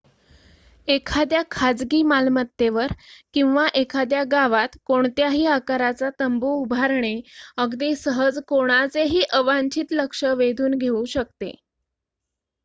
[0.87, 2.93] एखाद्या खाजगी मालमत्तेवर
[3.33, 7.13] किंवा एखाद्या गावात कोणत्याही आकाराचा तंबू उभारणे
[7.57, 11.53] अगदी सहज कोणाचेही अवांछित लक्ष वेधून घेऊ शकते